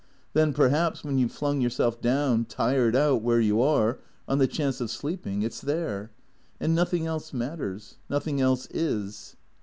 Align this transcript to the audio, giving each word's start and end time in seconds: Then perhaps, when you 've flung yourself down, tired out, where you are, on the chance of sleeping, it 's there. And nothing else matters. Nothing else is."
Then 0.33 0.51
perhaps, 0.51 1.03
when 1.03 1.19
you 1.19 1.27
've 1.27 1.31
flung 1.31 1.61
yourself 1.61 2.01
down, 2.01 2.45
tired 2.45 2.95
out, 2.95 3.21
where 3.21 3.39
you 3.39 3.61
are, 3.61 3.99
on 4.27 4.39
the 4.39 4.47
chance 4.47 4.81
of 4.81 4.89
sleeping, 4.89 5.43
it 5.43 5.53
's 5.53 5.61
there. 5.61 6.09
And 6.59 6.73
nothing 6.73 7.05
else 7.05 7.33
matters. 7.33 7.97
Nothing 8.09 8.41
else 8.41 8.67
is." 8.71 9.35